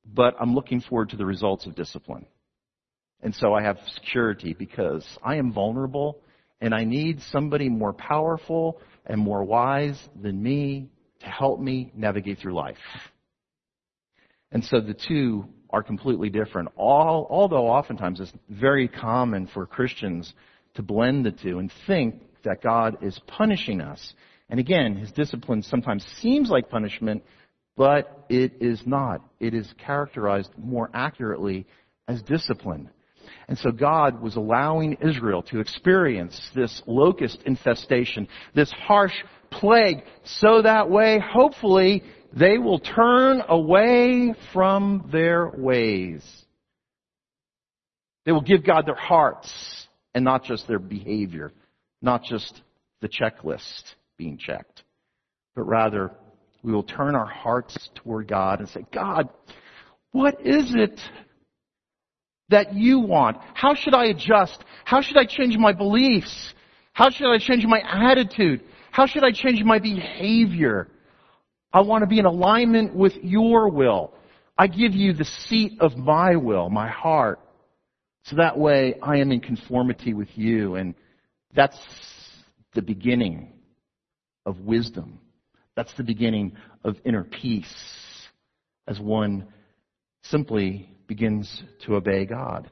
[0.05, 2.25] but I'm looking forward to the results of discipline.
[3.21, 6.21] And so I have security because I am vulnerable
[6.61, 10.89] and I need somebody more powerful and more wise than me
[11.19, 12.77] to help me navigate through life.
[14.51, 16.69] And so the two are completely different.
[16.77, 20.33] All, although oftentimes it's very common for Christians
[20.75, 24.13] to blend the two and think that God is punishing us.
[24.49, 27.23] And again, his discipline sometimes seems like punishment,
[27.75, 29.21] but it is not.
[29.39, 31.67] It is characterized more accurately
[32.07, 32.89] as discipline.
[33.47, 39.13] And so God was allowing Israel to experience this locust infestation, this harsh
[39.49, 42.03] plague, so that way, hopefully,
[42.33, 46.23] they will turn away from their ways.
[48.25, 49.49] They will give God their hearts
[50.13, 51.53] and not just their behavior,
[52.01, 52.61] not just
[53.01, 53.83] the checklist
[54.17, 54.83] being checked,
[55.55, 56.11] but rather
[56.63, 59.29] we will turn our hearts toward God and say, God,
[60.11, 60.99] what is it
[62.49, 63.37] that you want?
[63.53, 64.63] How should I adjust?
[64.85, 66.53] How should I change my beliefs?
[66.93, 68.63] How should I change my attitude?
[68.91, 70.87] How should I change my behavior?
[71.73, 74.13] I want to be in alignment with your will.
[74.57, 77.39] I give you the seat of my will, my heart.
[78.23, 80.75] So that way I am in conformity with you.
[80.75, 80.95] And
[81.53, 81.77] that's
[82.73, 83.53] the beginning
[84.45, 85.19] of wisdom.
[85.75, 87.73] That's the beginning of inner peace
[88.87, 89.47] as one
[90.23, 92.69] simply begins to obey God.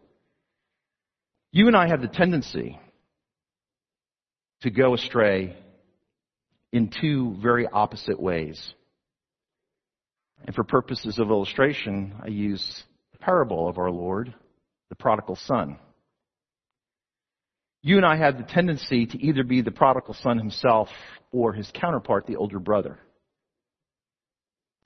[1.52, 2.80] You and I have the tendency
[4.62, 5.56] to go astray
[6.74, 8.74] in two very opposite ways.
[10.46, 12.84] And for purposes of illustration, I use
[13.14, 14.34] the parable of our Lord
[14.90, 15.78] the prodigal son.
[17.82, 20.90] You and I have the tendency to either be the prodigal son himself
[21.32, 23.00] or his counterpart, the older brother.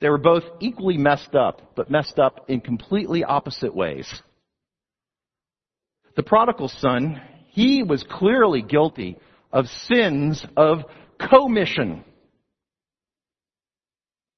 [0.02, 4.08] They were both equally messed up, but messed up in completely opposite ways.
[6.16, 9.18] The prodigal son, he was clearly guilty
[9.52, 10.84] of sins of
[11.18, 12.04] commission.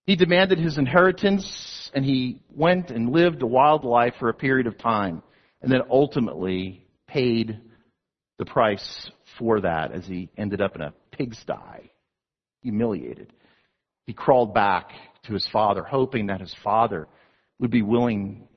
[0.05, 4.68] He demanded his inheritance and he went and lived a wild life for a period
[4.68, 5.22] of time
[5.62, 7.59] and then ultimately paid
[8.39, 11.91] the price for that as he ended up in a pigsty,
[12.64, 13.32] humiliated.
[14.07, 14.91] He crawled back
[15.24, 17.07] to his father, hoping that his father
[17.59, 18.47] would be willing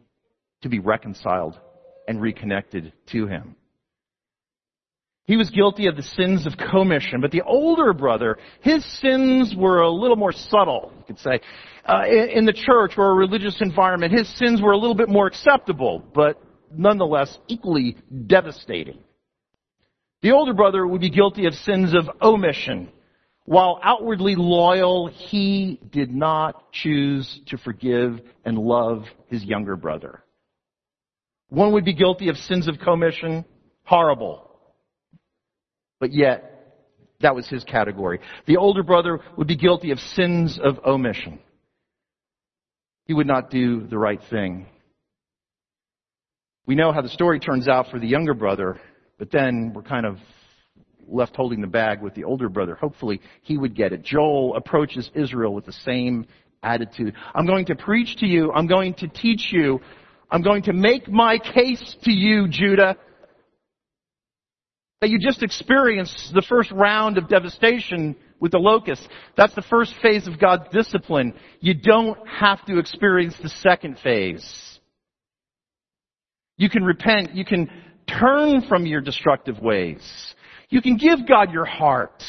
[0.63, 1.59] to be reconciled
[2.09, 3.57] and reconnected to him.
[5.27, 9.81] He was guilty of the sins of commission, but the older brother, his sins were
[9.81, 11.41] a little more subtle, you could say.
[11.87, 15.09] Uh, in, in the church or a religious environment, his sins were a little bit
[15.09, 17.97] more acceptable, but nonetheless equally
[18.27, 18.99] devastating.
[20.21, 22.91] The older brother would be guilty of sins of omission.
[23.47, 30.23] While outwardly loyal, he did not choose to forgive and love his younger brother.
[31.51, 33.45] One would be guilty of sins of commission,
[33.85, 34.51] horrible.
[36.01, 36.55] But yet,
[37.21, 38.21] that was his category.
[38.47, 41.39] The older brother would be guilty of sins of omission.
[43.07, 44.67] He would not do the right thing.
[46.67, 48.81] We know how the story turns out for the younger brother,
[49.19, 50.17] but then we're kind of
[51.09, 52.75] left holding the bag with the older brother.
[52.75, 54.03] Hopefully he would get it.
[54.03, 56.27] Joel approaches Israel with the same
[56.63, 57.15] attitude.
[57.35, 58.53] I'm going to preach to you.
[58.53, 59.81] I'm going to teach you.
[60.31, 62.97] I'm going to make my case to you, Judah.
[65.01, 69.07] That you just experienced the first round of devastation with the locusts.
[69.37, 71.35] That's the first phase of God's discipline.
[71.61, 74.81] You don't have to experience the second phase.
[76.57, 77.35] You can repent.
[77.35, 77.71] You can
[78.07, 80.35] turn from your destructive ways.
[80.75, 82.21] You can give God your heart.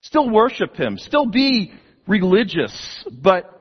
[0.00, 0.96] Still worship Him.
[0.96, 1.74] Still be
[2.06, 3.60] religious, but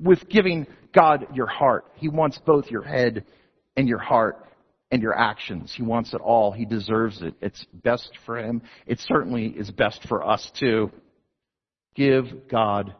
[0.00, 1.86] with giving God your heart.
[1.96, 3.24] He wants both your head
[3.76, 4.46] and your heart
[4.92, 5.74] and your actions.
[5.76, 6.52] He wants it all.
[6.52, 7.34] He deserves it.
[7.42, 8.62] It's best for Him.
[8.86, 10.92] It certainly is best for us too.
[11.96, 12.94] Give God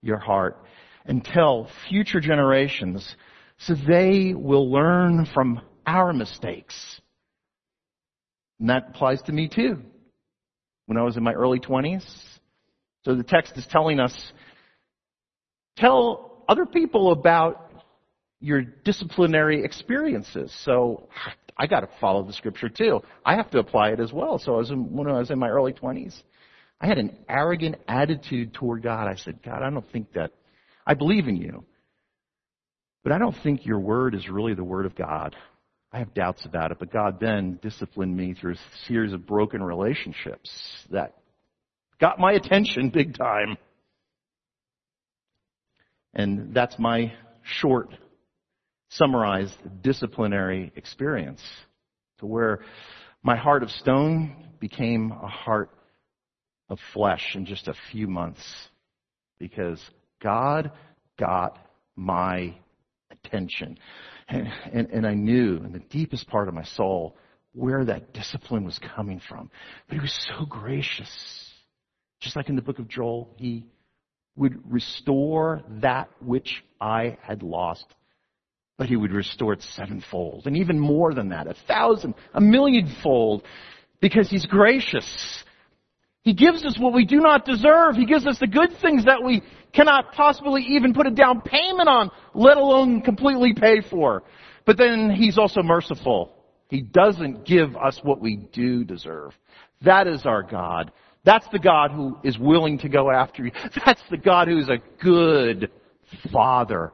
[0.00, 0.56] your heart
[1.04, 3.14] and tell future generations
[3.58, 7.01] so they will learn from our mistakes.
[8.62, 9.78] And that applies to me too.
[10.86, 12.04] When I was in my early 20s.
[13.04, 14.16] So the text is telling us,
[15.76, 17.72] tell other people about
[18.38, 20.56] your disciplinary experiences.
[20.64, 21.08] So
[21.56, 23.00] I got to follow the scripture too.
[23.24, 24.38] I have to apply it as well.
[24.38, 26.14] So I was in, when I was in my early 20s,
[26.80, 29.08] I had an arrogant attitude toward God.
[29.08, 30.30] I said, God, I don't think that
[30.86, 31.64] I believe in you.
[33.02, 35.34] But I don't think your word is really the word of God.
[35.92, 39.62] I have doubts about it, but God then disciplined me through a series of broken
[39.62, 40.50] relationships
[40.90, 41.14] that
[42.00, 43.58] got my attention big time.
[46.14, 47.12] And that's my
[47.42, 47.90] short,
[48.88, 51.42] summarized disciplinary experience
[52.18, 52.60] to where
[53.22, 55.70] my heart of stone became a heart
[56.70, 58.42] of flesh in just a few months
[59.38, 59.80] because
[60.22, 60.72] God
[61.18, 61.58] got
[61.96, 62.54] my
[63.10, 63.78] attention.
[64.28, 67.16] And, and, and I knew in the deepest part of my soul
[67.54, 69.50] where that discipline was coming from.
[69.88, 71.50] But he was so gracious.
[72.20, 73.66] Just like in the book of Joel, he
[74.36, 77.84] would restore that which I had lost.
[78.78, 80.46] But he would restore it sevenfold.
[80.46, 83.44] And even more than that, a thousand, a millionfold.
[84.00, 85.44] Because he's gracious.
[86.22, 87.96] He gives us what we do not deserve.
[87.96, 89.42] He gives us the good things that we
[89.72, 94.22] cannot possibly even put a down payment on, let alone completely pay for.
[94.64, 96.32] But then He's also merciful.
[96.68, 99.32] He doesn't give us what we do deserve.
[99.82, 100.92] That is our God.
[101.24, 103.52] That's the God who is willing to go after you.
[103.84, 105.70] That's the God who is a good
[106.32, 106.92] Father,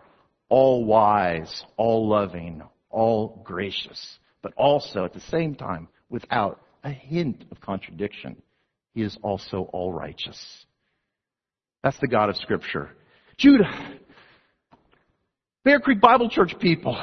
[0.49, 7.45] all wise, all loving, all gracious, but also at the same time without a hint
[7.51, 8.41] of contradiction.
[8.99, 10.67] Is also all righteous.
[11.85, 12.91] That's the God of Scripture.
[13.37, 13.99] Judah,
[15.65, 17.01] Bear Creek Bible Church people,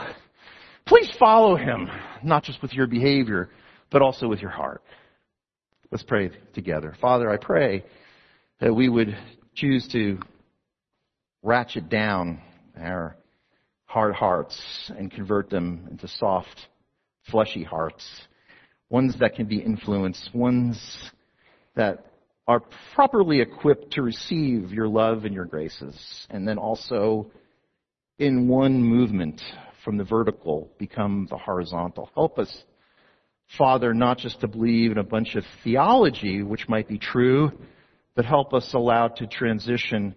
[0.86, 1.90] Please follow him,
[2.24, 3.50] not just with your behavior,
[3.92, 4.84] but also with your heart.
[5.90, 6.96] Let's pray together.
[7.02, 7.84] Father, I pray
[8.60, 9.18] that we would
[9.56, 10.20] choose to
[11.42, 12.40] ratchet down
[12.80, 13.18] our
[13.86, 16.68] hard hearts and convert them into soft,
[17.32, 18.06] fleshy hearts.
[18.90, 21.12] Ones that can be influenced, ones
[21.76, 22.06] that
[22.48, 22.62] are
[22.94, 25.96] properly equipped to receive your love and your graces.
[26.30, 27.32] And then also
[28.20, 29.42] in one movement
[29.84, 32.10] from the vertical become the horizontal.
[32.14, 32.64] Help us,
[33.58, 37.52] Father, not just to believe in a bunch of theology, which might be true,
[38.16, 40.16] but help us allow to transition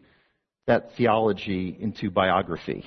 [0.66, 2.84] that theology into biography.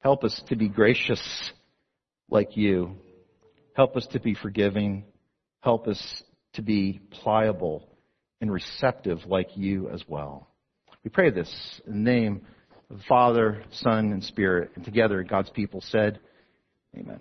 [0.00, 1.52] Help us to be gracious
[2.30, 2.96] like you.
[3.74, 5.04] Help us to be forgiving.
[5.60, 6.22] Help us
[6.54, 7.88] to be pliable
[8.40, 10.48] and receptive like you as well.
[11.04, 12.46] We pray this in the name
[12.90, 14.72] of the Father, Son, and Spirit.
[14.74, 16.18] And together, God's people said,
[16.96, 17.20] Amen.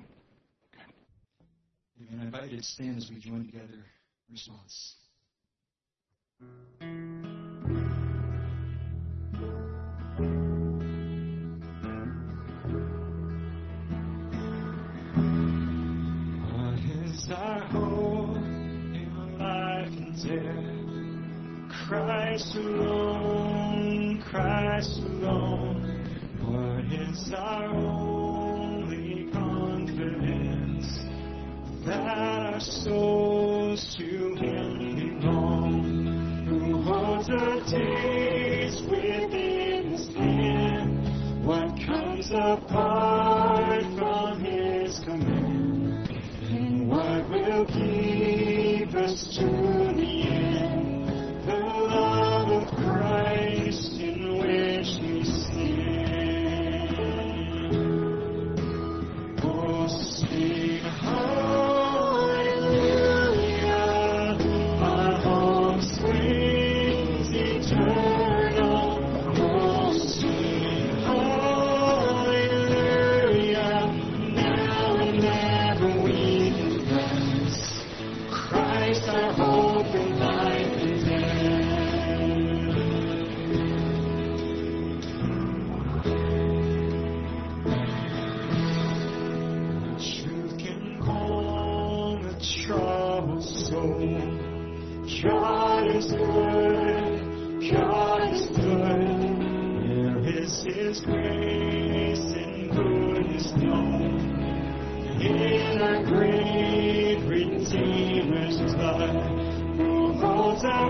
[2.01, 2.19] Amen.
[2.19, 3.85] I invite you to stand as we join together
[4.27, 4.95] in response.
[22.29, 26.05] Christ alone, Christ alone.
[26.43, 30.85] What is our only confidence?
[31.87, 34.18] That our souls to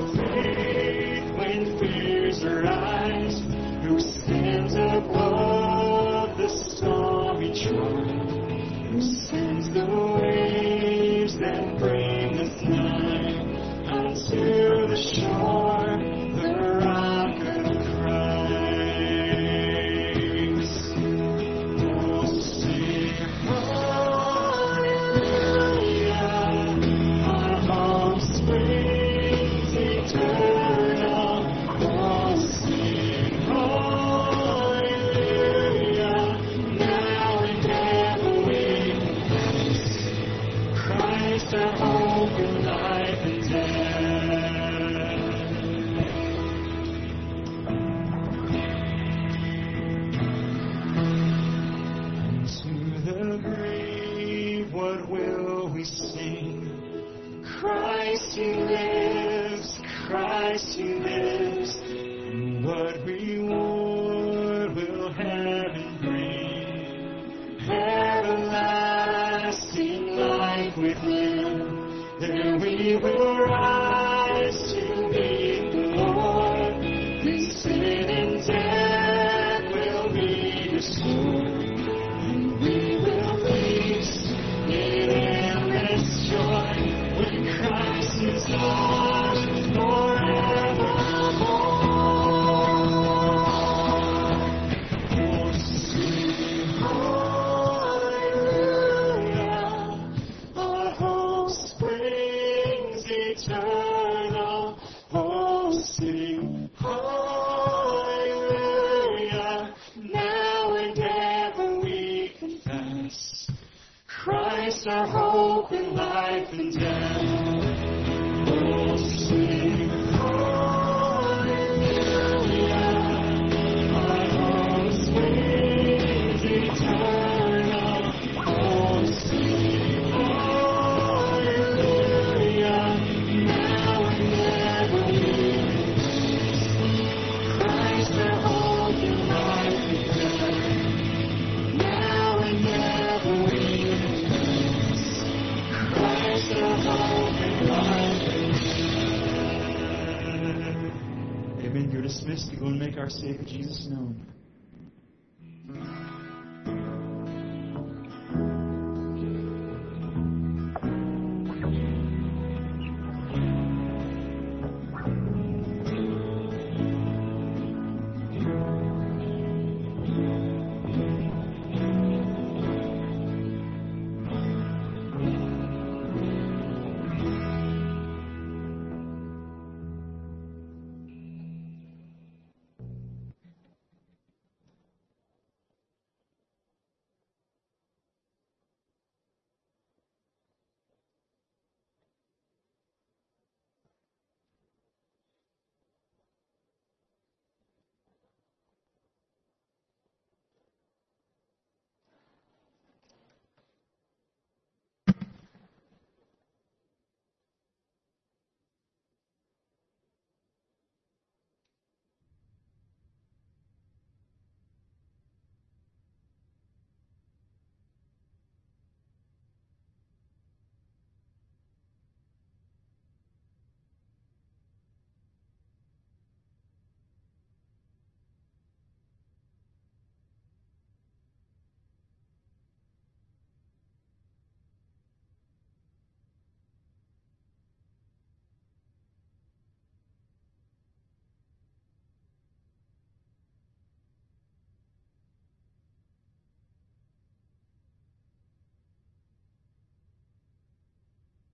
[0.08, 2.89] faith when fears arise,